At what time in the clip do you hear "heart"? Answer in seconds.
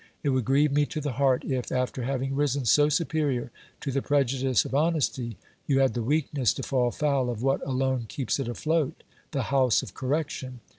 1.11-1.45